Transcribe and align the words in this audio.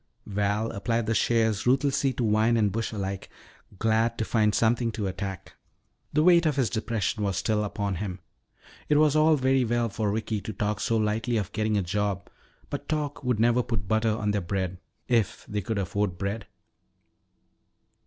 Val 0.25 0.71
applied 0.71 1.05
the 1.05 1.13
shears 1.13 1.67
ruthlessly 1.67 2.11
to 2.11 2.27
vine 2.27 2.57
and 2.57 2.71
bush 2.71 2.91
alike, 2.91 3.29
glad 3.77 4.17
to 4.17 4.25
find 4.25 4.55
something 4.55 4.91
to 4.91 5.05
attack. 5.05 5.53
The 6.11 6.23
weight 6.23 6.47
of 6.47 6.55
his 6.55 6.71
depression 6.71 7.21
was 7.23 7.37
still 7.37 7.63
upon 7.63 7.97
him. 7.97 8.17
It 8.89 8.97
was 8.97 9.15
all 9.15 9.35
very 9.35 9.63
well 9.63 9.89
for 9.89 10.09
Ricky 10.11 10.41
to 10.41 10.53
talk 10.53 10.79
so 10.79 10.97
lightly 10.97 11.37
of 11.37 11.51
getting 11.51 11.77
a 11.77 11.83
job, 11.83 12.31
but 12.71 12.89
talk 12.89 13.23
would 13.23 13.39
never 13.39 13.61
put 13.61 13.87
butter 13.87 14.15
on 14.17 14.31
their 14.31 14.41
bread 14.41 14.79
if 15.07 15.45
they 15.47 15.61
could 15.61 15.77
afford 15.77 16.17
bread. 16.17 16.47